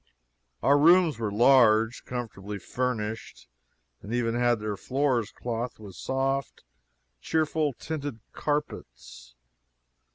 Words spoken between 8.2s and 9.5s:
carpets.